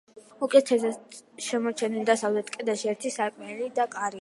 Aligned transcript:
უკეთესად 0.45 1.19
შემორჩენილ 1.49 2.09
დასავლეთ 2.11 2.51
კედელში 2.57 2.91
ერთი 2.95 3.13
სარკმელი 3.19 3.71
და 3.81 3.87
კარია. 3.97 4.09